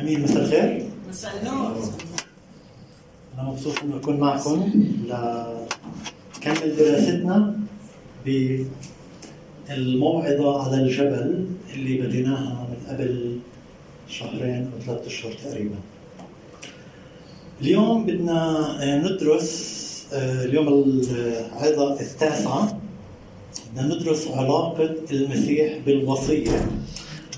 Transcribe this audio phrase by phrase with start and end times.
[0.00, 0.82] امين مساء الخير.
[1.08, 1.76] مساء النور.
[3.34, 4.70] أنا مبسوط انه أكون معكم
[5.06, 7.56] لكمل دراستنا
[9.68, 13.38] بالموعظة على الجبل اللي بديناها من قبل
[14.08, 15.76] شهرين أو ثلاثة أشهر تقريبا.
[17.60, 22.80] اليوم بدنا ندرس آه، اليوم العظة التاسعة
[23.72, 26.70] بدنا ندرس علاقة المسيح بالوصية.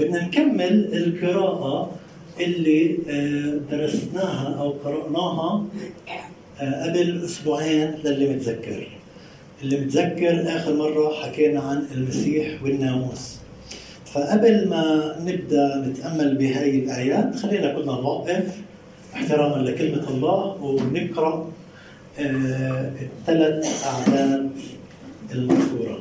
[0.01, 1.91] بدنا نكمل القراءة
[2.41, 5.65] اللي آه، درسناها أو قرأناها
[6.61, 8.89] آه، قبل أسبوعين للي متذكر.
[9.63, 13.37] اللي متذكر آخر مرة حكينا عن المسيح والناموس.
[14.13, 18.57] فقبل ما نبدأ نتأمل بهاي الآيات خلينا كلنا نوقف
[19.15, 21.51] احتراما لكلمة الله ونقرأ
[22.19, 24.51] آه، الثلاث أعداد
[25.33, 25.99] المذكورة.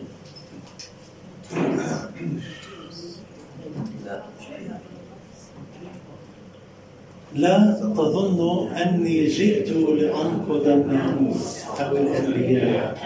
[7.36, 12.98] لا تظنوا أني جئت لأنقض الناموس أو الأنبياء.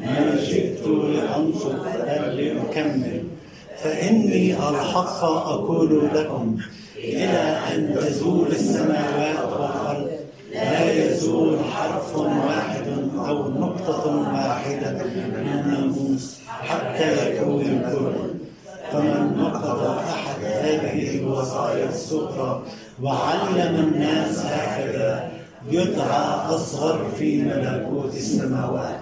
[0.00, 1.86] ما جئت لأنقض
[2.34, 3.22] لأكمل
[3.82, 6.56] فإني ألحق أقول لكم
[6.96, 10.10] إلى أن تزول السماوات والأرض
[10.54, 12.86] لا يزول حرف واحد
[13.28, 18.30] أو نقطة واحدة من الناموس حتى يكون الكل.
[18.92, 22.62] فمن نقض أحد هذه الوصايا الصغرى
[23.02, 25.30] وعلم الناس هكذا.
[25.70, 29.00] يدعى أصغر في ملكوت السماوات.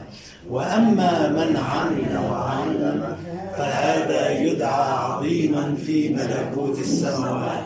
[0.51, 3.17] وأما من عمل وعلم
[3.57, 7.65] فهذا يدعى عظيما في ملكوت السماوات.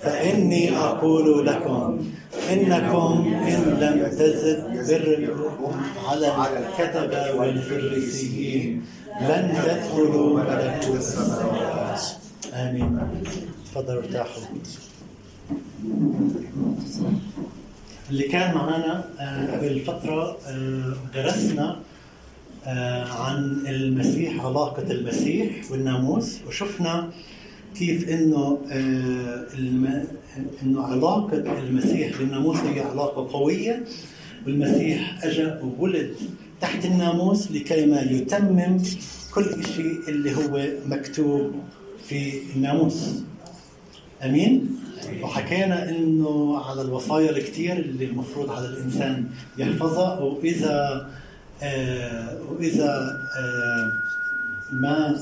[0.00, 2.04] فإني أقول لكم
[2.52, 4.64] إنكم إن لم تزد
[5.26, 8.84] بركم على الكتبة والفريسيين
[9.20, 12.00] لن تدخلوا ملكوت السماوات.
[12.54, 13.00] آمين.
[13.74, 14.42] تفضلوا ارتاحوا
[18.10, 21.80] اللي كان معنا آه، قبل فترة آه، درسنا
[22.66, 27.10] آه، عن المسيح علاقة المسيح والناموس وشفنا
[27.78, 28.58] كيف إنه.
[30.62, 33.84] إنه علاقة المسيح بالناموس هي علاقة قوية
[34.46, 36.14] والمسيح اجى وولد
[36.60, 38.82] تحت الناموس لكي ما يتمم
[39.34, 41.52] كل شيء اللي هو مكتوب
[42.08, 43.22] في الناموس
[44.24, 44.76] آمين
[45.22, 49.26] وحكينا إنه على الوصايا الكثير اللي المفروض على الإنسان
[49.58, 51.08] يحفظها وإذا
[51.62, 53.92] آه وإذا آه
[54.72, 55.20] ما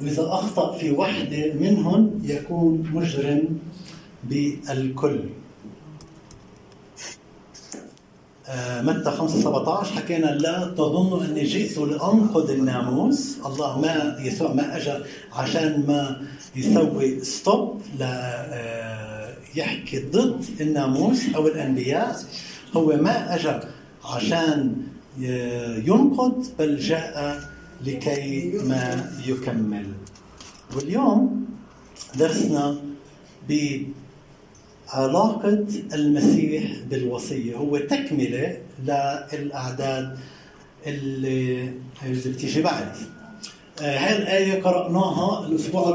[0.00, 3.58] وإذا أخطأ في وحدة منهم يكون مجرم
[4.24, 5.26] بالكل آه،
[8.82, 13.36] متى 5 17 حكينا لا تظنوا أني جئت لانقض الناموس.
[13.46, 14.92] الله ما يسوع ما اجى
[15.32, 16.22] عشان ما
[16.56, 22.16] يسوي ستوب آه، يحكي ضد الناموس أو الأنبياء.
[22.76, 23.60] هو ما اجى
[24.04, 24.76] عشان
[25.88, 27.40] ينقض بل جاء
[27.86, 29.86] لكي ما يكمل.
[30.76, 31.46] واليوم
[32.18, 32.76] درسنا
[34.88, 38.56] علاقة المسيح بالوصية هو تكملة
[39.32, 40.18] للأعداد
[40.86, 41.70] اللي,
[42.26, 42.92] بتيجي بعد.
[43.82, 45.90] آه، هاي الآية قرأناها الأسبوع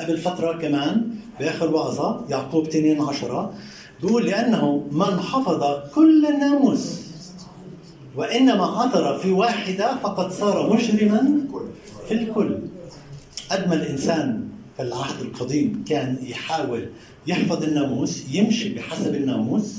[0.00, 3.54] قبل فترة كمان بآخر وعظة يعقوب 2 عشرة.
[4.02, 5.64] بيقول لأنه من حفظ
[5.94, 7.00] كل الناموس
[8.16, 11.40] وإنما عثر في واحدة فقد صار مجرما
[12.08, 12.58] في الكل.
[13.50, 16.88] قد ما الإنسان في العهد القديم كان يحاول
[17.26, 19.76] يحفظ الناموس يمشي بحسب الناموس.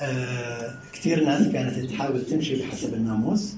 [0.00, 3.52] آه كثير ناس كانت تحاول تمشي بحسب الناموس.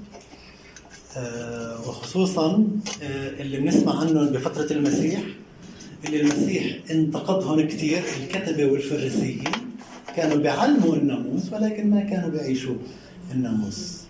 [1.17, 2.69] آه وخصوصا
[3.03, 5.21] آه اللي بنسمع عنهم بفترة المسيح
[6.07, 9.45] اللي المسيح انتقدهم كثير الكتبة والفريسيين.
[10.17, 12.75] كانوا بيعلموا الناموس ولكن ما كانوا بيعيشوا
[13.33, 14.01] الناموس.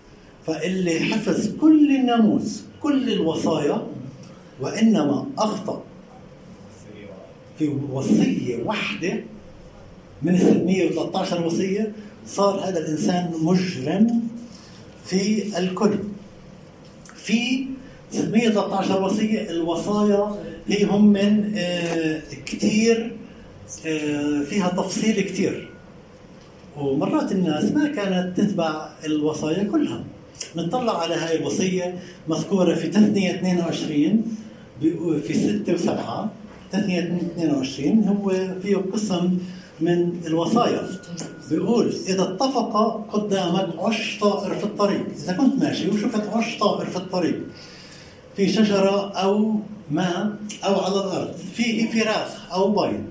[0.47, 3.87] فاللي حفظ كل الناموس كل الوصايا
[4.61, 5.83] وإنما أخطأ
[7.59, 9.21] في وصية واحدة
[10.23, 11.93] من 613 وصية
[12.27, 14.21] صار هذا الإنسان مجرم
[15.05, 15.99] في الكل.
[17.17, 17.67] في
[18.13, 20.37] 613 وصية الوصايا
[20.69, 23.17] هي هم من آه كثير
[23.87, 25.69] آه فيها تفصيل كثير
[26.77, 30.05] ومرات الناس ما كانت تتبع الوصايا كلها.
[30.57, 31.99] نطلع على هاي الوصية
[32.29, 34.23] مذكورة في تثنية 22
[35.27, 36.01] في 6 و7
[36.73, 38.31] تثنية 22 هو
[38.63, 39.39] فيه قسم
[39.81, 40.89] من الوصايا.
[41.51, 45.07] بيقول إذا اتفق قدامك عش طائر في الطريق.
[45.17, 47.41] إذا كنت ماشي وشفت عش طائر في الطريق.
[48.37, 49.55] في شجرة أو
[49.91, 51.35] ماء أو على الأرض.
[51.55, 53.05] فيه فراخ أو بيض.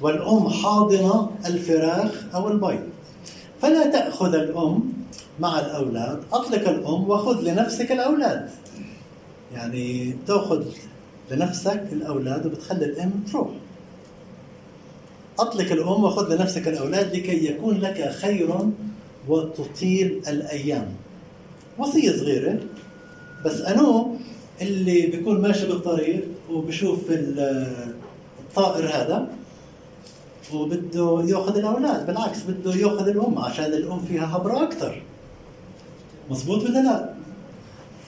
[0.00, 2.88] والأم حاضنة الفراخ أو البيض.
[3.62, 4.92] فلا تأخذ الأم
[5.40, 6.22] مع الأولاد.
[6.32, 8.50] أطلق الأم وخذ لنفسك الأولاد.
[9.54, 10.64] يعني تأخذ
[11.30, 13.48] لنفسك الأولاد وبتخلي الأم تروح.
[15.38, 18.48] أطلق الأم وخذ لنفسك الأولاد لكي يكون لك خير
[19.28, 20.88] وتطيل الأيام.
[21.78, 22.58] وصية صغيرة
[23.44, 24.16] بس أنو
[24.62, 29.28] اللي بيكون ماشي بالطريق وبشوف الطائر هذا
[30.54, 32.06] وبده يأخذ الأولاد.
[32.06, 35.02] بالعكس بده يأخذ الأم عشان الأم فيها خبره أكثر
[36.30, 37.15] مزبوط ولا لا؟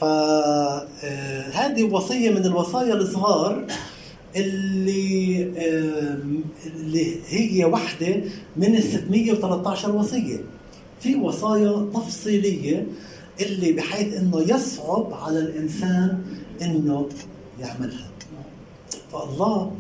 [0.01, 3.67] فهذه آه، وصية من الوصايا الصغار
[4.37, 6.19] اللي آه،
[6.67, 8.21] اللي هي واحدة
[8.57, 10.41] من ال 613 وصية.
[11.01, 12.87] في وصايا تفصيلية
[13.41, 16.23] اللي بحيث إنه يصعب على الإنسان
[16.63, 17.09] إنه
[17.61, 18.11] يعملها.
[19.13, 19.73] فالله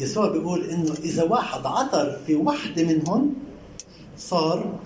[0.00, 3.34] يسوع بيقول إنه إذا واحد عثر في وحده منهم
[4.18, 4.78] صار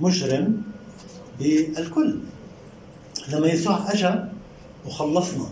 [0.00, 0.62] مجرم
[1.40, 2.18] بالكل.
[3.32, 4.14] لما يسوع اجى
[4.86, 5.46] وخلصنا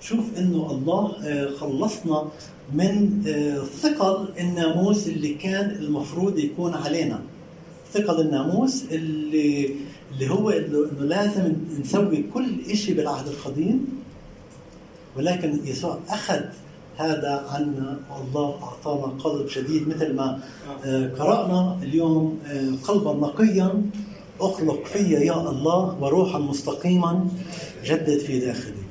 [0.00, 2.24] شوف إنه الله آه، خلصنا
[2.72, 7.20] من آه، ثقل الناموس اللي كان المفروض يكون علينا.
[7.92, 9.70] ثقل الناموس اللي
[10.12, 13.86] اللي هو إنه لازم نسوي كل شيء بالعهد القديم.
[15.16, 16.40] ولكن يسوع أخذ
[16.96, 20.40] هذا عنا والله أعطانا قلب شديد مثل ما
[20.84, 22.38] آه، قرأنا اليوم
[22.84, 23.82] قلبا نقيا.
[24.40, 27.26] أخلق في يا الله وروحا مستقيما
[27.84, 28.86] جدد في داخلي.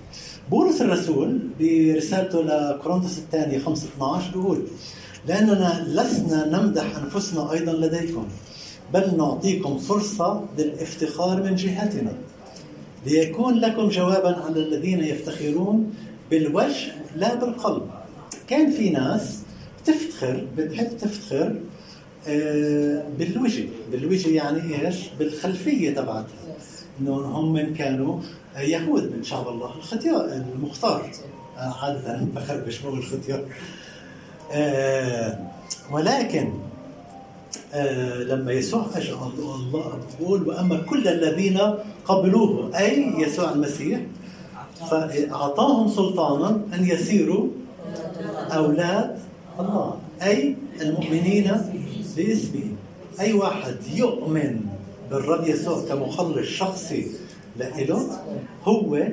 [0.51, 4.61] بولس الرسول برسالته لكورنثوس الثانية 5 12 بيقول
[5.27, 8.27] لأننا لسنا نمدح أنفسنا أيضا لديكم
[8.93, 12.13] بل نعطيكم فرصة للافتخار من جهتنا.
[13.05, 15.93] ليكون لكم جوابا على الذين يفتخرون
[16.31, 17.81] بالوجه لا بالقلب.
[18.47, 19.39] كان في ناس
[19.85, 21.55] تفتخر بتحب تفتخر
[23.19, 26.25] بالوجه بالوجه يعني إيش؟ بالخلفية تبعتها
[26.99, 28.19] إنه هم كانوا
[28.57, 31.11] يهود من شعب الله الختيار المختار.
[31.57, 33.45] عادة بخربش بقول الختيار.
[34.51, 35.39] آه،
[35.91, 36.53] ولكن
[37.73, 41.59] آه، لما يسوع اجى الله بقول وأما كل الذين
[42.05, 43.99] قبلوه أي يسوع المسيح
[44.91, 47.47] فأعطاهم سلطانا أن يسيروا
[48.51, 49.19] أولاد
[49.59, 49.97] الله.
[50.21, 51.51] أي المؤمنين
[52.17, 52.63] باسمه
[53.19, 54.61] أي واحد يؤمن
[55.11, 57.07] بالرب يسوع كمخلص شخصي
[57.57, 58.21] لإله
[58.63, 59.07] هو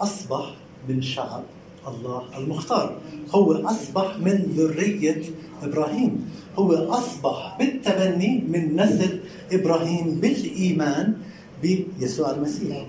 [0.00, 0.54] أصبح
[0.88, 1.42] من شعب
[1.88, 2.96] الله المختار.
[3.30, 5.22] هو أصبح من ذرية
[5.62, 6.30] إبراهيم.
[6.58, 9.20] هو أصبح بالتبني من نسل
[9.52, 11.14] إبراهيم بالإيمان
[11.62, 12.86] بيسوع المسيح.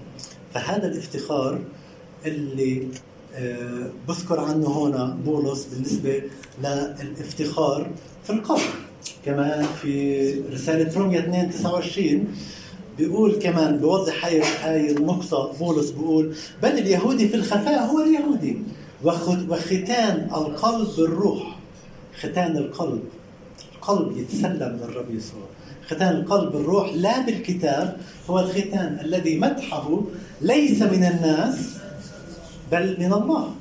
[0.54, 1.60] فهذا الافتخار
[2.26, 2.88] اللي
[3.36, 6.24] آه، بذكر عنه هنا بولس بالنسبة
[6.64, 7.90] للافتخار
[8.24, 8.91] في القبر.
[9.26, 12.28] كمان في رسالة رومية 2 29
[12.98, 15.54] بيقول كمان بوضح هاي هاي النقطة.
[15.60, 16.34] بولس بيقول
[16.64, 18.58] بل اليهودي في الخفاء هو اليهودي
[19.04, 21.58] وختان القلب بالروح.
[22.20, 23.04] ختان القلب
[23.76, 25.44] القلب يتسلم للرب يسوع.
[25.88, 27.98] ختان القلب بالروح لا بالكتاب
[28.30, 30.02] هو الختان الذي مدحه
[30.42, 31.56] ليس من الناس
[32.72, 33.52] بل من الله.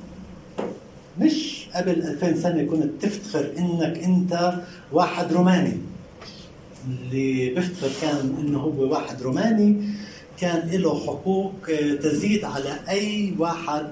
[1.19, 4.53] مش قبل 2000 سنة كنت تفتخر إنك أنت
[4.91, 5.77] واحد روماني.
[6.87, 9.81] اللي بيفتخر كان إنه هو واحد روماني
[10.37, 11.53] كان له حقوق
[12.01, 13.87] تزيد على أي واحد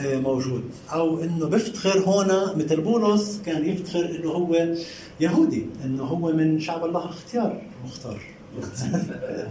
[0.00, 0.62] آه، موجود.
[0.92, 4.74] أو إنه بيفتخر هنا مثل بولس كان يفتخر إنه هو
[5.20, 8.20] يهودي إنه هو من شعب الله الاختيار المختار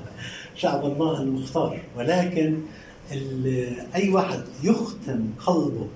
[0.56, 1.82] شعب الله المختار.
[1.98, 2.58] ولكن
[3.96, 5.88] أي واحد يختم قلبه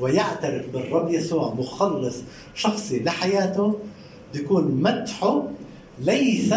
[0.00, 2.16] ويعترف بالرب يسوع مخلص
[2.54, 3.78] شخصي لحياته
[4.34, 5.42] بيكون مدحه
[5.98, 6.52] ليس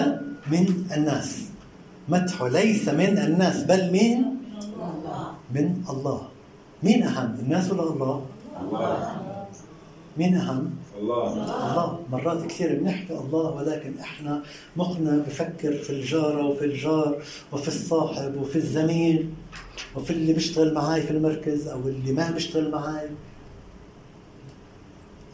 [0.52, 1.40] من الناس.
[2.10, 4.40] مدحه ليس من الناس بل من
[5.54, 6.22] من الله.
[6.84, 8.26] مين أهم؟ الناس ولا الله؟
[8.62, 9.16] الله.
[10.18, 11.34] مين أهم؟ الله.
[11.34, 12.00] الله.
[12.12, 14.44] مرات كثير بنحكي الله ولكن إحنا
[14.78, 19.30] مخنا بفكر في الجارة وفي الجار وفي الصاحب وفي الزميل
[19.96, 23.10] وفي اللي بيشتغل معي في المركز أو اللي ما بيشتغل معي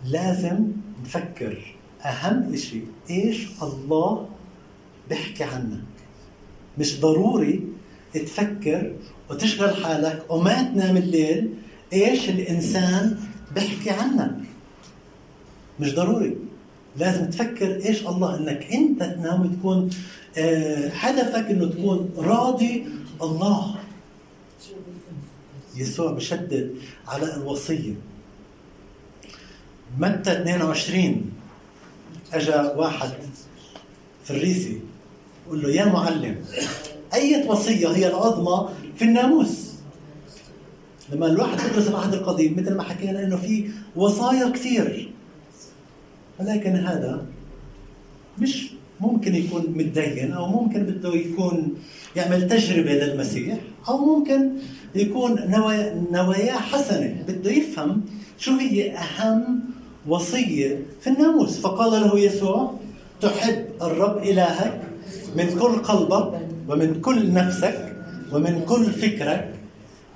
[0.06, 0.68] لازم
[1.04, 4.28] نفكر أهم شيء إيش الله
[5.10, 5.82] بيحكي عنك؟
[6.78, 7.64] مش ضروري
[8.14, 8.96] تفكر
[9.30, 11.54] وتشغل حالك وما تنام الليل
[11.94, 13.20] إيش الإنسان
[13.56, 14.55] بيحكي عنك؟
[15.80, 16.38] مش ضروري.
[16.98, 19.90] لازم تفكر إيش الله إنك أنت تنام وتكون
[20.38, 22.86] آه هدفك إنه تكون راضي
[23.22, 23.76] الله.
[25.76, 26.76] يسوع بشدد
[27.08, 27.94] على الوصية.
[30.00, 31.32] متى 22
[32.34, 33.10] اجى واحد
[34.26, 34.80] فريسي
[35.50, 36.36] قول له يا معلم
[37.14, 39.66] أي وصية هي العظمى في الناموس؟
[41.12, 45.12] لما الواحد يدرس العهد القديم مثل ما حكينا إنه في وصايا كثير.
[46.40, 47.26] ولكن هذا
[48.40, 51.74] مش ممكن يكون متدين أو ممكن بده يكون
[52.16, 53.58] يعمل تجربة للمسيح
[53.90, 54.50] أو ممكن
[54.96, 55.40] يكون
[56.12, 57.24] نواياه حسنة.
[57.28, 58.02] بده يفهم
[58.38, 59.60] شو هي أهم
[60.08, 61.60] وصية في الناموس.
[61.60, 62.74] فقال له يسوع
[63.22, 64.82] تحب الرب إلهك
[65.36, 66.40] من كل قلبك
[66.70, 67.96] ومن كل نفسك
[68.34, 69.54] ومن كل فكرك.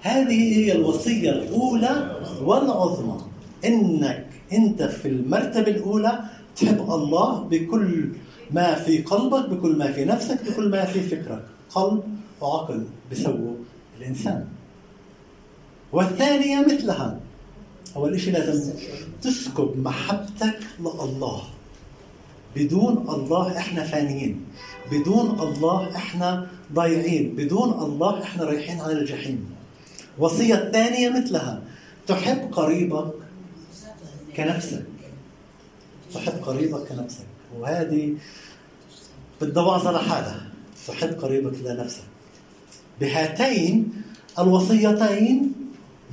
[0.02, 3.18] هذه هي الوصية الأولى والعظمى.
[3.66, 6.20] إنك أنت في المرتبة الأولى
[6.56, 8.10] تحب الله بكل
[8.52, 11.46] ما في قلبك بكل ما في نفسك بكل ما في فكرك.
[11.70, 12.04] قلب
[12.42, 13.56] وعقل بسووا
[14.00, 14.46] الإنسان.
[15.92, 17.20] والثانية مثلها.
[17.96, 18.74] أول شيء لازم
[19.22, 21.42] تسكب محبتك لله.
[22.56, 24.46] بدون الله إحنا فانيين.
[24.92, 27.36] بدون الله إحنا ضايعين.
[27.36, 29.46] بدون الله إحنا رايحين على الجحيم.
[30.18, 31.62] وصية الثانية مثلها.
[32.08, 33.14] تحب قريبك
[34.40, 34.86] كنفسك.
[36.14, 37.28] تحب قريبك كنفسك.
[37.60, 38.16] وهذه
[39.42, 40.42] وعظة لحالها
[40.88, 42.04] تحب قريبك لنفسك.
[43.00, 44.04] بهاتين
[44.40, 45.56] الوصيتين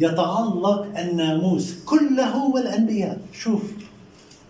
[0.00, 3.20] يتعلق الناموس كله والأنبياء.
[3.32, 3.62] شوف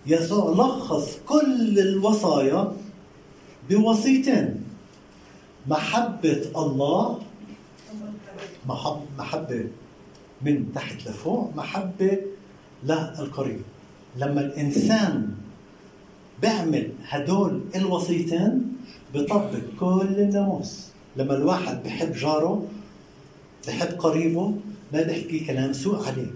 [0.06, 2.72] يسوع لخص كل الوصايا
[3.70, 4.64] بوصيتين.
[5.66, 7.18] محبة الله
[8.66, 9.64] محب محبة
[10.42, 12.18] من تحت لفوق محبة
[12.84, 13.60] للقريب
[14.16, 15.28] لما الإنسان
[16.42, 18.62] بيعمل هدول الوصيتين
[19.14, 20.86] بطبق كل الناموس.
[21.16, 22.66] لما الواحد بحب جاره
[23.68, 24.54] بحب قريبه
[24.92, 26.30] ما بيحكي كلام سوء عليه.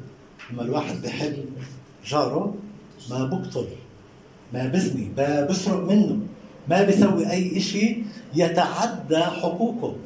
[0.53, 1.37] لما الواحد بحب
[2.07, 2.55] جاره
[3.11, 3.67] ما بقتل
[4.55, 6.19] ما بزني ما بسرق منه
[6.69, 8.05] ما بيسوي أي شيء
[8.35, 9.97] يتعدى حقوقه.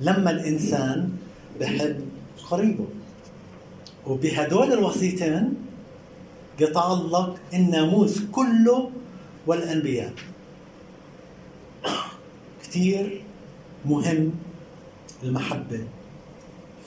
[0.00, 1.10] لما الإنسان
[1.60, 2.00] بحب
[2.50, 2.86] قريبه.
[4.06, 5.54] وبهدول الوصيتين
[6.60, 8.90] يتعلق الناموس كله
[9.46, 10.12] والأنبياء.
[12.62, 13.22] كثير
[13.86, 14.32] مهم
[15.22, 15.80] المحبة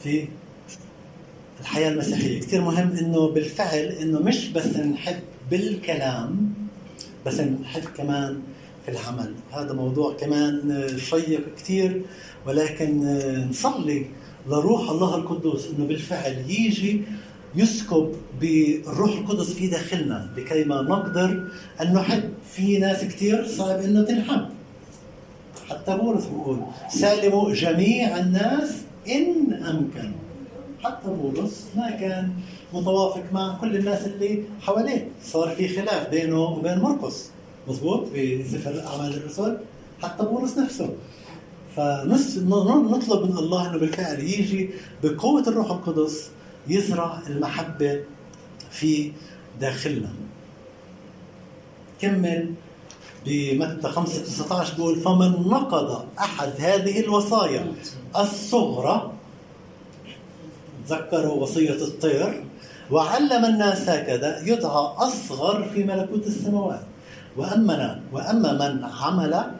[0.03, 0.27] في
[1.61, 2.39] الحياة المسيحية.
[2.39, 5.19] كثير مهم إنه بالفعل إنه مش بس نحب
[5.51, 6.53] بالكلام
[7.25, 8.41] بس نحب كمان
[8.85, 9.33] في العمل.
[9.51, 12.01] هذا موضوع كمان شيق كثير
[12.47, 13.19] ولكن
[13.49, 14.05] نصلي
[14.47, 17.01] لروح الله القدوس إنه بالفعل يجي
[17.55, 18.11] يسكب
[18.41, 21.47] بالروح القدس في داخلنا لكي ما نقدر
[21.81, 22.23] أن نحب.
[22.51, 24.45] في ناس كثير صعب إنه تنحب.
[25.69, 26.59] حتى بولس بيقول
[26.89, 28.71] سالموا جميع الناس
[29.09, 30.11] إن امكن
[30.83, 32.29] حتى بولس ما كان
[32.73, 35.07] متوافق مع كل الناس اللي حواليه.
[35.23, 37.29] صار في خلاف بينه وبين مرقس.
[37.67, 39.57] مضبوط في سفر أعمال الرسل
[40.01, 40.89] حتى بولس نفسه.
[41.75, 44.69] فنطلب من الله إنه بالفعل يجي
[45.03, 46.29] بقوة الروح القدس
[46.67, 48.03] يزرع المحبة
[48.71, 49.11] في
[49.61, 50.09] داخلنا.
[52.01, 52.53] كمل
[53.25, 57.73] بمتى 5 19 بيقول فمن نقض أحد هذه الوصايا
[58.17, 59.11] الصغرى
[60.87, 62.43] تذكروا وصية الطير
[62.91, 66.83] وعلم الناس هكذا يدعى أصغر في ملكوت السماوات
[67.37, 69.51] واما واما من عمل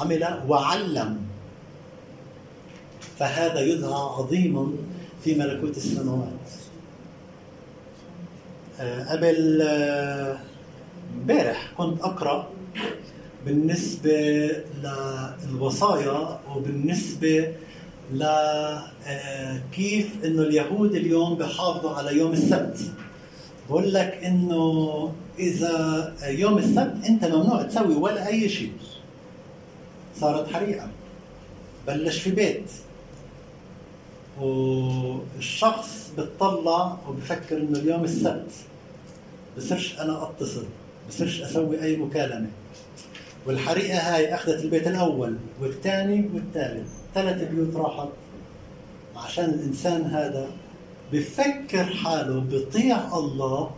[0.00, 1.23] عمل وعلم
[3.18, 4.72] فهذا يدعى عظيما
[5.24, 6.28] في ملكوت السماوات.
[8.80, 10.38] آه، قبل آه،
[11.14, 12.48] امبارح كنت أقرأ
[13.46, 14.50] بالنسبة
[15.44, 17.54] للوصايا وبالنسبة
[18.12, 19.04] لكيف
[20.22, 22.78] آه، إنه اليهود اليوم بحافظوا على يوم السبت.
[23.68, 28.72] بقول لك إنه إذا يوم السبت أنت ممنوع تسوي ولا أي شيء.
[30.20, 30.88] صارت حريقة.
[31.86, 32.70] بلش في بيت.
[34.40, 38.52] والشخص بتطلع وبفكر إنه اليوم السبت
[39.56, 40.64] بصيرش أنا أتصل
[41.08, 42.50] بصيرش أسوي أي مكالمة.
[43.46, 46.88] والحريقة هاي أخذت البيت الأول والثاني والثالث.
[47.14, 48.08] ثلاث بيوت راحت.
[49.16, 50.48] عشان الإنسان هذا
[51.12, 53.70] بفكر حاله بطيع الله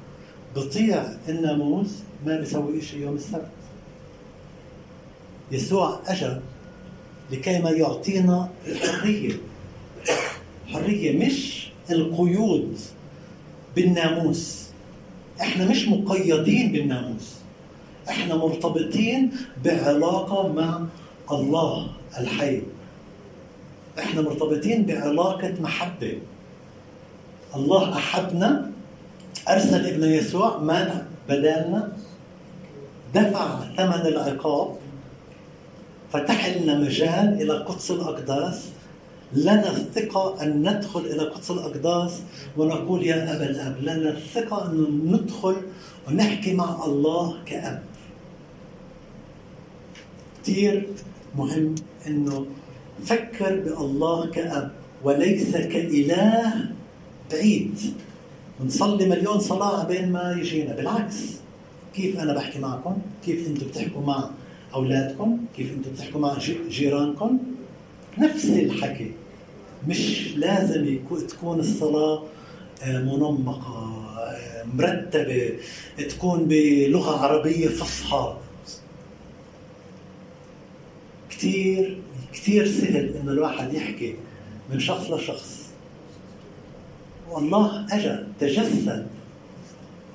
[0.57, 1.89] بطيع الناموس
[2.27, 3.51] ما بيسوي شيء يوم السبت.
[5.53, 6.37] يسوع اجى
[7.31, 9.37] لكي ما يعطينا الحرية.
[10.73, 12.79] حرية مش القيود
[13.77, 14.67] بالناموس.
[15.41, 17.35] إحنا مش مقيدين بالناموس.
[18.09, 19.31] إحنا مرتبطين
[19.65, 20.83] بعلاقة مع
[21.31, 21.87] الله
[22.19, 22.63] الحي.
[23.99, 26.19] إحنا مرتبطين بعلاقة محبة.
[27.57, 28.71] الله أحبنا
[29.49, 30.93] أرسل ابن يسوع مات
[31.29, 31.93] بدالنا
[33.15, 34.77] دفع ثمن العقاب
[36.13, 38.69] فتح لنا مجال إلى قدس الأقداس
[39.33, 42.23] لنا الثقة أن ندخل إلى قدس الأقداس
[42.57, 45.57] ونقول يا أبا الأب لنا الثقة أن ندخل
[46.09, 47.83] ونحكي مع الله كأب.
[50.43, 50.89] كثير
[51.37, 51.75] مهم
[52.07, 52.47] أنه
[53.05, 54.71] فكر بالله كأب
[55.05, 56.55] وليس كإله
[57.33, 57.79] بعيد.
[58.61, 60.77] بنصلي مليون صلاة بين ما يجينا.
[60.77, 61.17] بالعكس
[61.95, 64.31] كيف أنا بحكي معكم؟ كيف أنتم بتحكوا مع
[64.75, 66.39] أولادكم؟ كيف أنتم بتحكوا مع
[66.71, 67.39] جيرانكم؟
[68.19, 69.11] نفس الحكي.
[69.89, 72.23] مش لازم تكون الصلاة
[72.83, 75.53] آه، منمقة آه، مرتبة
[76.09, 78.37] تكون بلغة عربية فصحى.
[81.31, 81.99] كثير
[82.33, 84.15] كثير سهل إنه الواحد يحكي
[84.71, 85.67] من شخص لشخص.
[87.31, 89.07] والله اجى تجسد.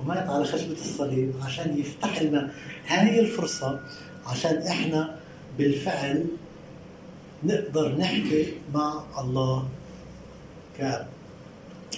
[0.02, 2.52] ومات على خشبة الصليب عشان يفتح لنا
[2.88, 3.80] هاي الفرصة
[4.26, 5.16] عشان إحنا
[5.58, 6.26] بالفعل
[7.44, 9.68] نقدر نحكي مع الله
[10.78, 11.08] كاب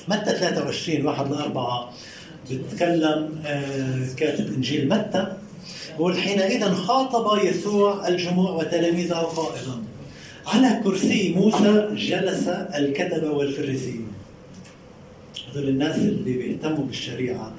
[0.07, 1.93] متى 23 واحد لأربعة.
[2.49, 5.37] بيتكلم آه، كاتب إنجيل متى؟
[5.97, 9.81] بقول حينئذ خاطب يسوع الجموع وتلاميذه قائلا.
[10.45, 14.13] على كرسي موسى جلس الكتبة والفريسيون
[15.51, 17.51] هذول الناس اللي بيهتموا بالشريعة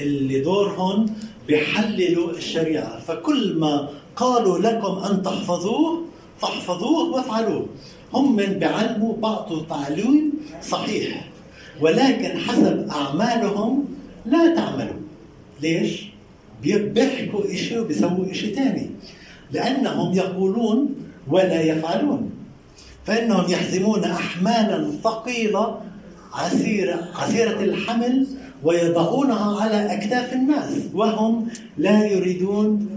[0.00, 1.14] اللي دورهم
[1.46, 3.00] بيحللوا الشريعة.
[3.00, 6.07] فكل ما قالوا لكم أن تحفظوه
[6.40, 7.66] فاحفظوه وافعلوه.
[8.14, 11.24] هم من بيعلموا بعض تعليم صحيح
[11.80, 13.84] ولكن حسب أعمالهم
[14.26, 15.00] لا تعملوا.
[15.62, 16.06] ليش؟
[16.62, 18.90] بيحكوا شيء وبيسووا شيء ثاني
[19.52, 20.94] لأنهم يقولون
[21.28, 22.30] ولا يفعلون.
[23.06, 25.80] فإنهم يحزمون أحمالا ثقيلة
[26.32, 28.26] عسيرة عسيرة الحمل
[28.64, 32.88] ويضعونها على أكتاف الناس وهم لا يريدون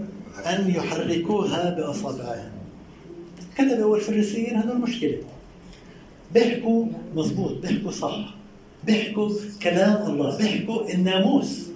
[0.46, 2.51] أن يحركوها بأصابعهم.
[3.58, 5.18] كتبوا والفريسيين هذا المشكلة
[6.34, 8.34] بيحكوا مضبوط بيحكوا صح
[8.84, 9.30] بيحكوا
[9.62, 11.66] كلام الله بيحكوا الناموس.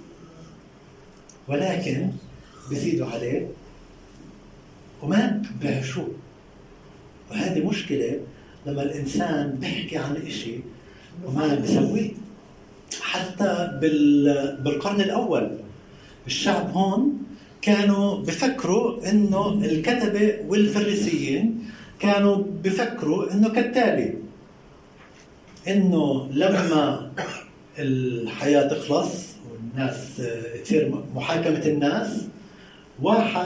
[1.47, 2.09] ولكن
[2.69, 3.47] بيزيدوا عليه
[5.03, 6.07] وما بيعيشوه
[7.31, 8.19] وهذه مشكلة
[8.65, 10.59] لما الإنسان بيحكي عن إشي
[11.25, 12.11] وما بيسويه
[13.01, 13.79] حتى
[14.63, 15.57] بالقرن الأول
[16.27, 17.17] الشعب هون
[17.61, 21.63] كانوا بفكروا إنه الكتبة والفريسيين
[21.99, 24.13] كانوا بفكروا إنه كالتالي
[25.67, 27.11] إنه لما
[27.79, 29.13] الحياة تخلص
[29.51, 30.21] والناس
[30.63, 32.07] تصير محاكمة الناس
[33.01, 33.45] واحد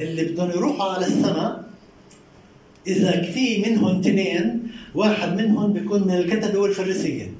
[0.00, 1.64] اللي بدهم يروحوا على السماء
[2.86, 7.34] إذا في منهم اثنين واحد منهم بيكون من الكتبة والفريسيين.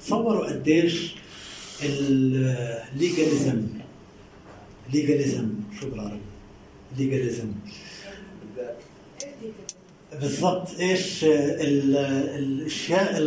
[0.00, 1.14] تصوروا قديش
[1.82, 3.62] الليجاليزم
[4.92, 5.48] ليجاليزم
[5.80, 6.20] شو بالعربي؟
[6.98, 7.52] ليجاليزم
[10.20, 10.68] بالضبط.
[10.80, 11.24] إيش
[12.38, 13.22] الأشياء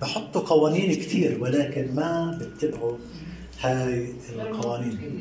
[0.00, 2.96] بحطوا قوانين كثير ولكن ما بتبعوا
[3.60, 5.20] هاي القوانين.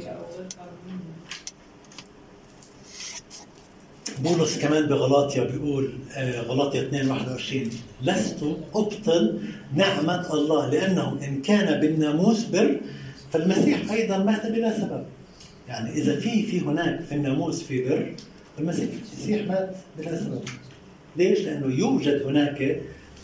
[4.23, 7.69] بولس كمان بغلاطيا بيقول آه، غلاطيا 2 21
[8.01, 8.37] لست
[8.75, 9.41] أبطل
[9.75, 12.79] نعمة الله لأنه إن كان بالناموس بر
[13.31, 15.05] فالمسيح أيضا مات بلا سبب.
[15.67, 18.13] يعني إذا في في هناك في الناموس في بر
[18.59, 20.41] المسيح المسيح مات بلا سبب.
[21.17, 22.81] ليش؟ لأنه يوجد هناك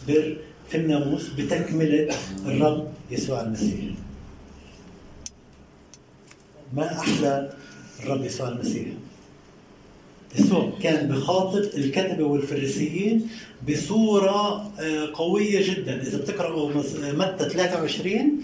[0.07, 0.37] بر
[0.69, 2.09] في الناموس بتكملة
[2.45, 3.79] الرب يسوع المسيح.
[6.73, 7.53] ما أحلى
[8.03, 8.85] الرب يسوع المسيح؟
[10.39, 13.27] يسوع كان بخاطب الكتبة والفريسيين
[13.69, 16.01] بصورة آه، قوية جدا.
[16.01, 16.71] إذا بتقرأوا
[17.13, 18.41] متى 23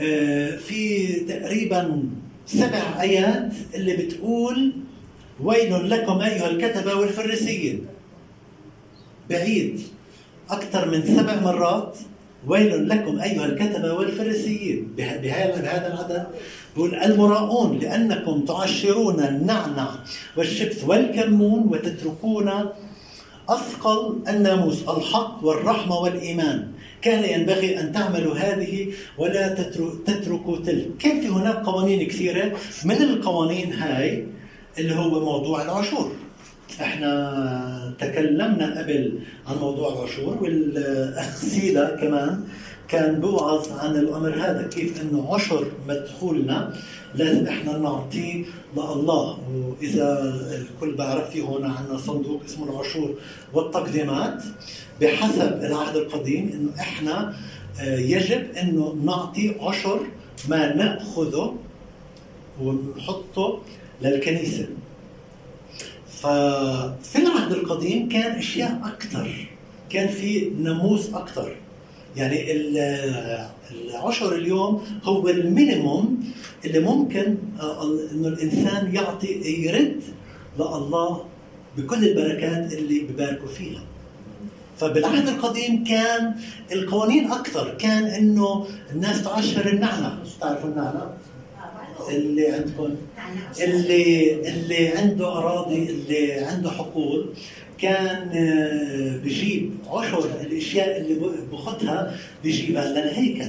[0.00, 2.02] آه، في تقريبا
[2.48, 4.72] سبع آيات اللي بتقول
[5.42, 7.86] ويل لكم أيها الكتبة والفريسيين.
[9.30, 9.80] بعيد
[10.50, 11.98] أكثر من سبع مرات
[12.46, 14.88] ويل لكم أيها الكتبة والفريسيين.
[14.96, 16.26] بهذا العدد
[16.76, 19.88] بقول المراؤون لأنكم تعشرون النعنع
[20.36, 22.50] والشبث والكمون وتتركون
[23.48, 26.68] أثقل الناموس الحق والرحمة والإيمان.
[27.02, 29.48] كان ينبغي أن تعملوا هذه ولا
[30.06, 30.88] تتركوا تلك.
[30.98, 32.56] كان في هناك قوانين كثيرة.
[32.84, 34.26] من القوانين هاي؟
[34.78, 36.12] اللي هو موضوع العشور
[36.80, 42.44] إحنا تكلمنا قبل عن موضوع العشور والاخ سيدا كمان.
[42.88, 46.74] كان بوعظ عن الأمر هذا كيف إنه عشر مدخولنا
[47.14, 48.44] لازم إحنا نعطيه
[48.76, 49.38] لله.
[49.54, 53.14] وإذا الكل بعرف في هون عندنا صندوق اسمه العشور
[53.54, 54.42] والتقديمات
[55.00, 57.34] بحسب العهد القديم إنه إحنا
[57.80, 60.00] آه، يجب إنه نعطي عشر
[60.48, 61.54] ما نأخذه
[62.62, 63.60] ونحطه
[64.02, 64.68] للكنيسة.
[66.10, 69.48] ففي العهد القديم كان أشياء أكثر
[69.90, 71.56] كان في ناموس أكثر.
[72.18, 72.52] يعني
[73.70, 76.24] العشر اليوم هو المينيموم
[76.64, 80.02] اللي ممكن آه، إنه الإنسان يعطي يرد
[80.58, 81.24] لله
[81.76, 83.80] بكل البركات اللي بباركوا فيها.
[84.76, 86.34] فبالعهد القديم كان
[86.72, 91.10] القوانين أكثر كان إنه الناس تعشر النعنع تعرفوا النعنع
[92.08, 92.94] اللي عندكم؟
[93.60, 97.28] اللي اللي عنده أراضي اللي عنده حقول.
[97.80, 101.20] كان آه، بجيب عشر الأشياء اللي
[101.52, 103.48] بخدها بجيبها للهيكل.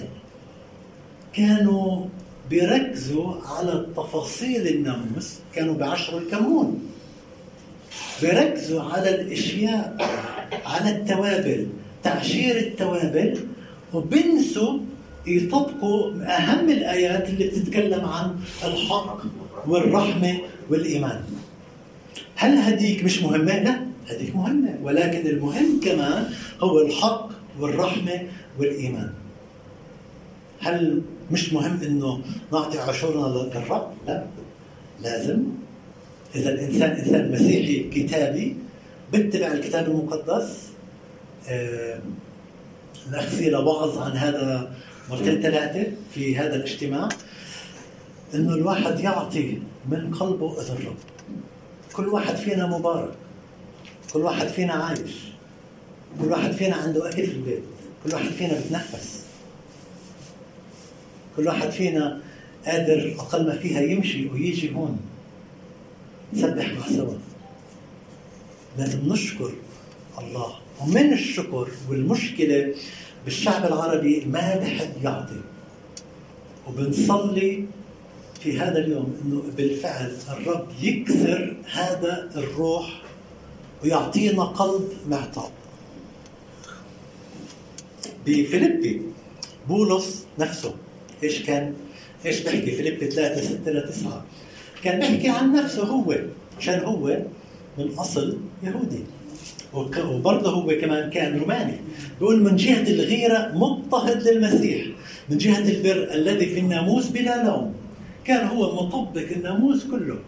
[1.33, 2.05] كانوا
[2.49, 6.79] بيركزوا على تفاصيل الناموس كانوا بعشروا الكمون.
[8.21, 9.95] بيركزوا على الأشياء
[10.65, 11.67] على التوابل
[12.03, 13.39] تعشير التوابل
[13.93, 14.79] وبنسوا
[15.27, 19.17] يطبقوا أهم الآيات اللي بتتكلم عن الحق
[19.67, 20.37] والرحمة
[20.69, 21.21] والإيمان.
[22.35, 23.88] هل هديك مش مهمة؟ لا.
[24.09, 24.79] هذيك مهمة.
[24.83, 28.21] ولكن المهم كمان هو الحق والرحمة
[28.59, 29.13] والإيمان.
[30.59, 32.21] هل مش مهم إنه
[32.53, 34.25] نعطي عشورنا للرب؟ لا.
[35.03, 35.43] لازم.
[36.35, 38.55] إذا الإنسان إنسان مسيحي كتابي
[39.13, 40.69] بتبع الكتاب المقدس.
[41.49, 41.99] آه
[43.09, 44.75] الاخ سيلا وعظ عن هذا
[45.09, 47.09] مرتين ثلاثة في هذا الاجتماع.
[48.35, 49.57] إنه الواحد يعطي
[49.89, 50.95] من قلبه اذى الرب.
[51.93, 53.13] كل واحد فينا مبارك.
[54.13, 55.11] كل واحد فينا عايش.
[56.21, 57.63] كل واحد فينا عنده أكل في البيت.
[58.03, 59.23] كل واحد فينا بتنفس
[61.37, 62.21] كل واحد فينا
[62.65, 64.99] قادر أقل ما فيها يمشي ويجي هون.
[66.33, 67.13] نسبح مع سوا.
[68.77, 69.51] لازم نشكر
[70.19, 70.55] الله.
[70.81, 72.75] ومن الشكر والمشكلة
[73.25, 75.41] بالشعب العربي ما بحب يعطي.
[76.67, 77.65] وبنصلي
[78.41, 83.01] في هذا اليوم إنه بالفعل الرب يكسر هذا الروح
[83.83, 85.51] ويعطينا قلب معطاء
[88.25, 89.01] بفيليبي
[89.69, 90.73] بولس نفسه.
[91.23, 91.73] إيش كان؟
[92.25, 94.25] إيش بحكي فيليبي 3 6 ل 9
[94.83, 96.15] كان بيحكي عن نفسه هو
[96.57, 97.17] عشان هو
[97.77, 99.03] من أصل يهودي.
[99.73, 101.77] وبرضه هو كمان كان روماني.
[102.19, 104.85] بيقول من جهة الغيرة مضطهد للمسيح
[105.29, 107.73] من جهة البر الذي في الناموس بلا لوم
[108.25, 110.19] كان هو مطبق الناموس كله.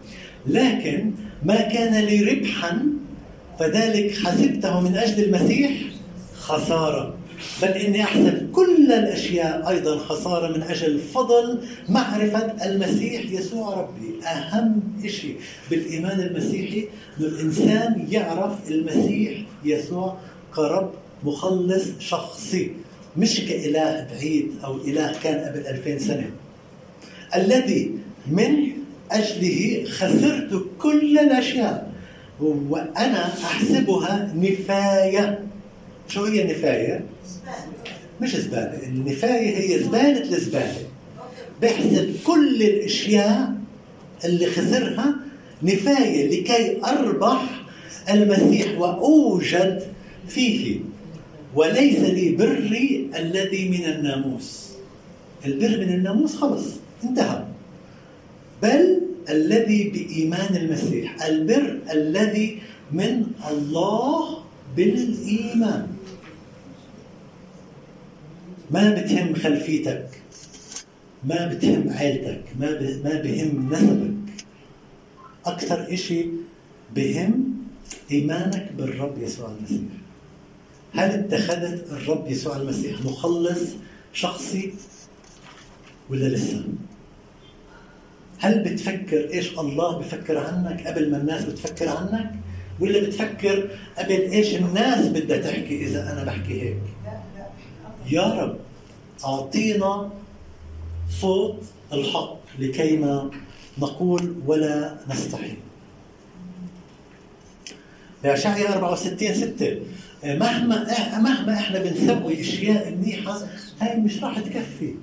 [0.46, 1.12] لكن
[1.44, 2.82] ما كان لي ربحا
[3.58, 5.70] فذلك حسبته من أجل المسيح
[6.34, 7.14] خسارة.
[7.62, 14.26] بل إني أحسب كل الأشياء أيضا خسارة من أجل فضل معرفة المسيح يسوع ربي.
[14.26, 15.36] أهم شيء
[15.70, 16.88] بالإيمان المسيحي
[17.20, 20.16] أن الإنسان يعرف المسيح يسوع
[20.54, 20.90] كرب
[21.24, 22.70] مخلص شخصي
[23.16, 26.30] مش كإله بعيد أو إله كان قبل ألفين سنة.
[27.36, 27.90] الذي
[28.26, 28.72] من
[29.10, 31.91] أجله خسرت كل الأشياء.
[32.40, 35.44] وأنا أحسبها نفاية.
[36.08, 37.04] شو هي النفاية؟
[38.20, 38.80] مش زبالة.
[38.86, 40.76] النفاية هي زبالة الزبالة
[41.62, 43.54] بحسب كل الأشياء
[44.24, 45.14] اللي خسرها
[45.62, 47.42] نفاية لكي أربح
[48.10, 49.82] المسيح وأوجد
[50.28, 50.80] فيه.
[51.54, 54.68] وليس لي بري الذي من الناموس.
[55.44, 56.64] البر من الناموس خلص
[57.04, 57.44] انتهى.
[58.62, 62.58] بل الذي بإيمان المسيح البر الذي
[62.92, 64.44] من الله
[64.76, 65.86] بالإيمان.
[68.70, 70.08] ما بتهم خلفيتك
[71.24, 72.70] ما بتهم عيلتك ما
[73.04, 74.44] ما بهم نسبك.
[75.46, 76.26] أكثر إشي
[76.94, 77.54] بهم
[78.10, 79.90] إيمانك بالرب يسوع المسيح.
[80.92, 83.60] هل اتخذت الرب يسوع المسيح مخلص
[84.12, 84.74] شخصي
[86.10, 86.64] ولا لسه؟
[88.42, 92.30] هل بتفكر إيش الله بفكر عنك قبل ما الناس بتفكر عنك؟
[92.80, 96.76] ولا بتفكر قبل إيش الناس بدها تحكي إذا أنا بحكي هيك؟
[98.10, 98.56] يا رب
[99.24, 100.10] أعطينا
[101.20, 103.30] صوت الحق لكيما
[103.78, 105.54] نقول ولا نستحي.
[108.22, 109.76] بأشعياء 64 6
[110.24, 110.86] مهما
[111.18, 113.38] مهما إحنا بنسوي أشياء منيحة
[113.80, 114.94] هاي مش راح تكفي.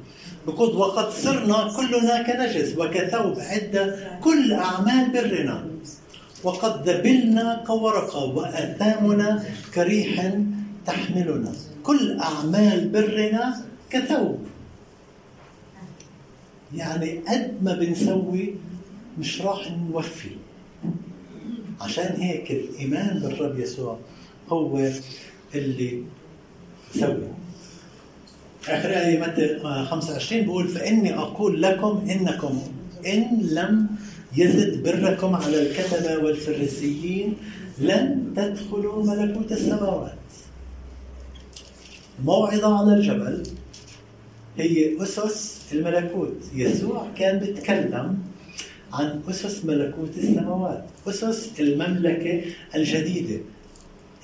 [0.48, 5.68] بقول وقد صرنا كلنا كنجس وكثوب عدة كل أعمال برنا.
[6.44, 10.34] وقد ذبلنا كورقة وأثامنا كريح
[10.86, 11.52] تحملنا.
[11.84, 14.40] كل أعمال برنا كثوب.
[16.76, 18.56] يعني قد ما بنسوي
[19.20, 20.30] مش راح نوفي.
[21.82, 23.98] عشان هيك الإيمان بالرب يسوع
[24.50, 24.90] هو
[25.56, 26.04] اللي
[26.94, 27.28] سوي
[28.68, 32.62] آخر آية متى؟ 25 بيقول فإني أقول لكم إنكم
[33.08, 33.88] إن لم
[34.38, 37.34] يزد بركم على الكتبة والفريسيين
[37.80, 40.14] لن تدخلوا ملكوت السماوات.
[42.26, 43.44] موعظة على الجبل.
[44.58, 46.38] هي أسس الملكوت.
[46.56, 48.18] يسوع كان بيتكلم
[48.94, 52.42] عن أسس ملكوت السماوات أسس المملكة
[52.76, 53.40] الجديدة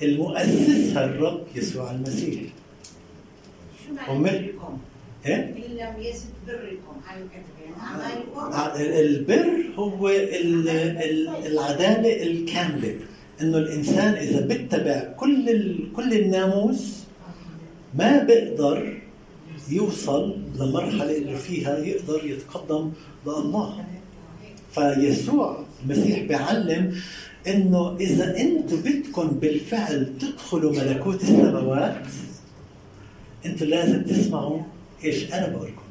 [0.02, 2.40] المؤسسها الرب يسوع المسيح.
[3.88, 4.78] شو معنى بركم؟
[5.26, 6.96] إيه؟ إن لم يزد بركم.
[7.08, 7.22] يعني
[7.80, 12.94] أعمالكم البر هو ال- ال- العدالة الكاملة.
[13.40, 16.96] إنه الإنسان إذا بيتبع كل ال- كل الناموس
[17.98, 18.98] ما بيقدر
[19.70, 22.92] يوصل للمرحلة اللي فيها يقدر يتقدم
[23.26, 23.84] لله
[24.74, 26.94] فيسوع المسيح بيعلم
[27.48, 31.96] إنه إذا أنتم بدكم بالفعل تدخلوا ملكوت السماوات
[33.44, 34.60] أنتم لازم تسمعوا
[35.04, 35.82] إيش أنا بقول لكم.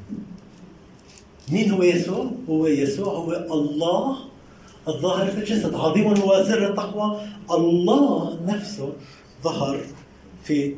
[1.52, 4.18] مين هو يسوع؟ هو يسوع هو الله
[4.88, 8.92] الظاهر في الجسد عظيم هو سر التقوى الله نفسه
[9.44, 9.80] ظهر
[10.44, 10.74] في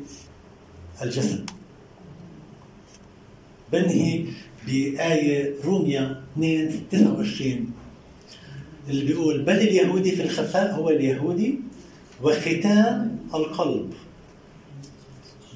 [1.01, 1.49] الجسد.
[3.71, 4.25] بنهي
[4.67, 7.71] بآية روميا 2 29
[8.89, 11.59] اللي بيقول بل اليهودي في الخفاء هو اليهودي
[12.23, 13.93] وختان القلب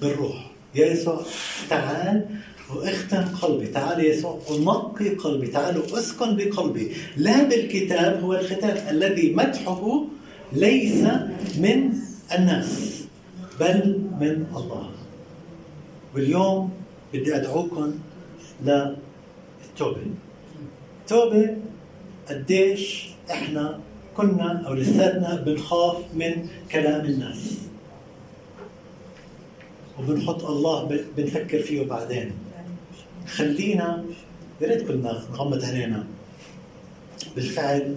[0.01, 0.52] بالروح.
[0.75, 1.21] يا يسوع
[1.69, 2.25] تعال
[2.75, 3.67] واختن قلبي.
[3.67, 5.47] تعال يا يسوع ونقي قلبي.
[5.47, 6.91] تعالوا اسكن بقلبي.
[7.17, 10.05] لا بالكتاب هو الختان الذي مدحه
[10.53, 11.03] ليس
[11.57, 11.93] من
[12.35, 13.03] الناس
[13.59, 14.89] بل من الله.
[16.15, 16.69] واليوم
[17.13, 17.93] بدي أدعوكم
[18.65, 20.01] للتوبه
[21.01, 21.57] التوبه
[22.29, 23.79] قديش إحنا
[24.17, 27.57] كنا أو لساتنا بنخاف من كلام الناس.
[29.99, 32.31] وبنحط الله بنفكر فيه بعدين.
[33.27, 34.03] خلينا
[34.61, 36.03] يا ريت كنا نغمض عينينا
[37.35, 37.95] بالفعل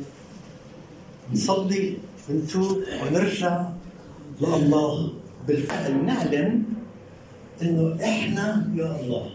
[1.33, 1.97] نصلي
[2.31, 3.69] ونتوب ونرجع
[4.41, 5.13] لله
[5.49, 6.05] بالفعل.
[6.05, 6.63] نعلن
[7.63, 9.31] إنه إحنا يا الله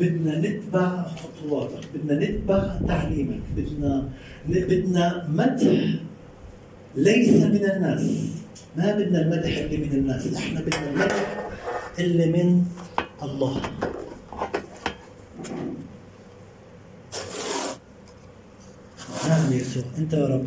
[0.00, 4.08] بدنا نتبع خطواتك بدنا نتبع تعليمك بدنا
[4.48, 5.94] بدنا مدح
[6.96, 8.06] ليس من الناس.
[8.76, 11.48] ما بدنا المدح اللي من الناس إحنا بدنا المدح
[11.98, 12.64] اللي من
[13.22, 13.62] الله.
[19.28, 20.46] نعم يسوع أنت يا رب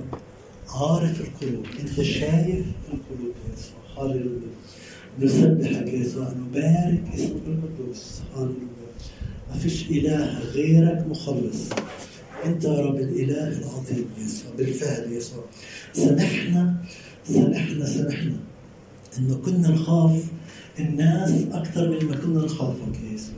[0.69, 4.55] عارف القلوب أنت شايف القلوب يا يسوع هاليلويا
[5.19, 8.21] نسبحك يا يسوع نبارك اسمك القدوس.
[8.35, 8.65] هاليلويا
[9.49, 11.69] ما فيش إله غيرك مخلص.
[12.45, 15.43] أنت يا رب الإله العظيم يسوع بالفعل يسوع.
[15.93, 16.75] سامحنا
[17.33, 18.37] سامحنا سامحنا
[19.17, 20.23] انه كنا نخاف.
[20.79, 23.35] الناس أكثر من ما كنا نخافك يا يسوع.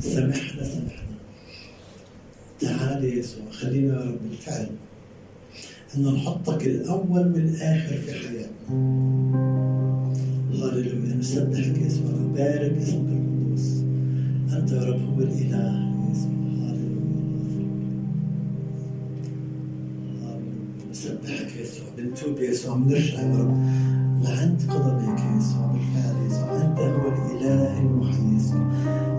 [0.00, 1.16] سامحنا سامحنا.
[2.60, 4.68] تعال يا يسوع خلينا يا رب بالفعل
[5.96, 8.68] انه نحطك الأول والاخر في حياتنا.
[10.52, 11.14] هللويا.
[11.14, 12.10] نسبحك يا يسوع.
[12.10, 13.66] نبارك اسمك القدوس.
[14.52, 16.45] أنت يا رب هو الإله يا يسوع.
[22.06, 23.56] يا يسوع بنتوب يا يسوع بنرجع يا رب
[24.22, 26.16] لعند قدميك يسوع بالفعل
[26.62, 28.66] أنت هو الإله المحيي يسوع.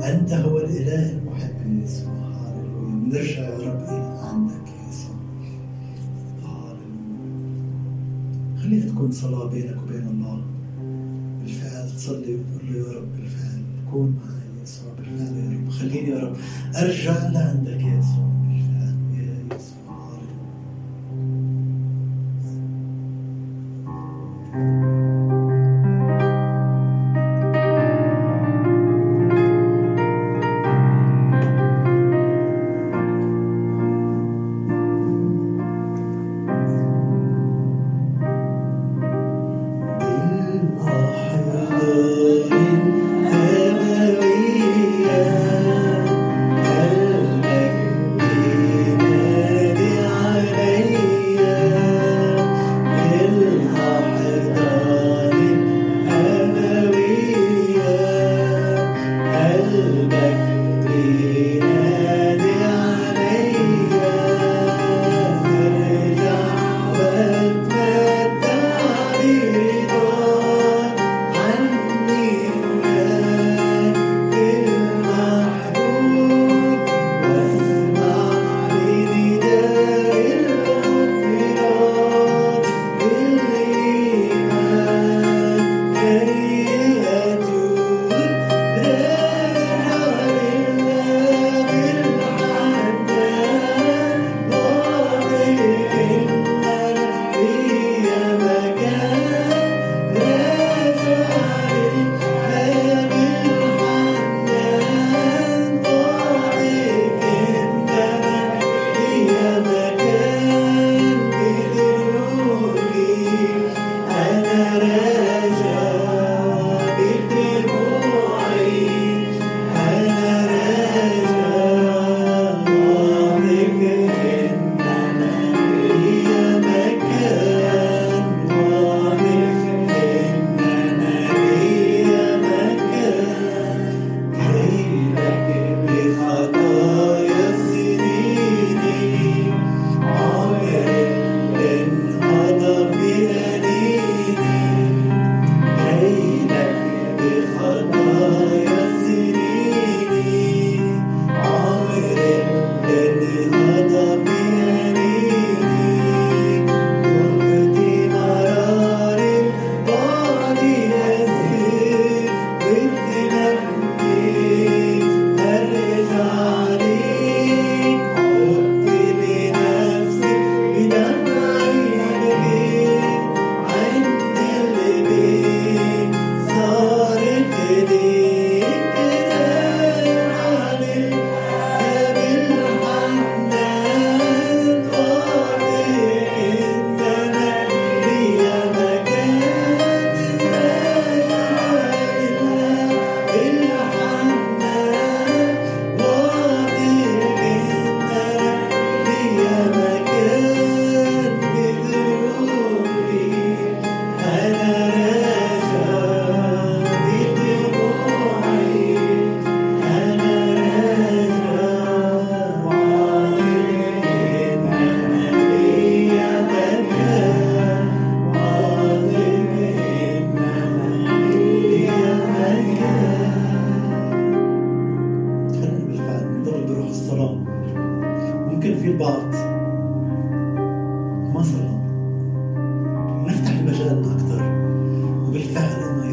[0.10, 2.14] أنت هو الإله المحب يسوع.
[2.14, 5.16] هللويا بنرجع يا رب إلى عندك يسوع.
[6.44, 6.98] هللويا
[8.62, 10.42] خليها تكون صلاة بينك وبين الله.
[11.42, 15.70] بالفعل تصلي وتقول له يا رب بالفعل كون معي يسوع بالفعل يا رب.
[15.70, 16.36] خليني يا رب
[16.76, 17.67] أرجع لعندك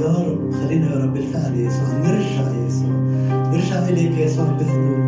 [0.01, 2.91] يا رب خلينا يا رب بالفعل يا يسوع نرجع يا يسوع
[3.31, 5.04] نرجع إليك يا يسوع بثبوت